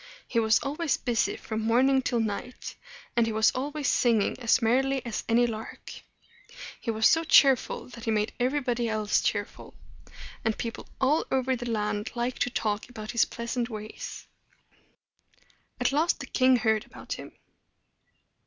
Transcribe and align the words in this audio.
He 0.27 0.39
was 0.39 0.57
always 0.63 0.97
busy 0.97 1.37
from 1.37 1.61
morning 1.61 2.01
till 2.01 2.19
night, 2.19 2.73
and 3.15 3.27
he 3.27 3.31
was 3.31 3.51
always 3.51 3.87
singing 3.87 4.35
as 4.39 4.59
merrily 4.59 5.05
as 5.05 5.23
any 5.29 5.45
lark. 5.45 5.93
He 6.79 6.89
was 6.89 7.05
so 7.05 7.23
cheerful 7.23 7.85
that 7.89 8.05
he 8.05 8.09
made 8.09 8.33
everybody 8.39 8.89
else 8.89 9.21
cheerful; 9.21 9.75
and 10.43 10.57
people 10.57 10.89
all 10.99 11.25
over 11.29 11.55
the 11.55 11.69
land 11.69 12.13
liked 12.15 12.41
to 12.41 12.49
talk 12.49 12.89
about 12.89 13.11
his 13.11 13.25
pleasant 13.25 13.69
ways. 13.69 14.25
At 15.79 15.91
last 15.91 16.19
the 16.19 16.25
king 16.25 16.55
heard 16.55 16.83
about 16.87 17.13
him. 17.13 17.33